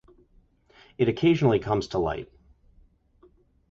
It 0.97 1.07
occasionally 1.07 1.59
comes 1.59 1.87
to 1.89 1.99
light. 1.99 2.27